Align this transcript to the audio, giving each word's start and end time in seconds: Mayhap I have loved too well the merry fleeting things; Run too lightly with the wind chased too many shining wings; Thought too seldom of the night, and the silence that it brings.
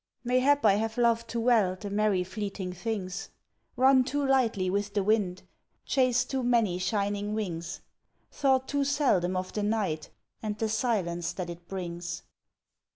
Mayhap 0.23 0.65
I 0.65 0.73
have 0.77 0.97
loved 0.97 1.27
too 1.27 1.39
well 1.41 1.75
the 1.75 1.91
merry 1.91 2.23
fleeting 2.23 2.73
things; 2.73 3.29
Run 3.75 4.03
too 4.03 4.25
lightly 4.25 4.67
with 4.67 4.95
the 4.95 5.03
wind 5.03 5.43
chased 5.85 6.31
too 6.31 6.41
many 6.41 6.79
shining 6.79 7.35
wings; 7.35 7.81
Thought 8.31 8.67
too 8.67 8.83
seldom 8.83 9.37
of 9.37 9.53
the 9.53 9.61
night, 9.61 10.09
and 10.41 10.57
the 10.57 10.69
silence 10.69 11.33
that 11.33 11.51
it 11.51 11.67
brings. 11.67 12.23